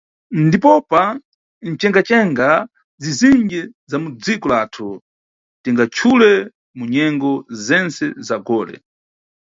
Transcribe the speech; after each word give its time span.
Ndipopa, 0.45 1.01
mcenga-cenga 1.71 2.47
zizinji 3.01 3.61
za 3.89 3.97
mu 4.01 4.09
dziko 4.23 4.45
lathu, 4.53 4.87
tingachule 5.63 6.31
mu 6.77 6.83
nyengo 6.93 7.31
zentse 7.65 8.05
za 8.27 8.37
gole. 8.47 8.75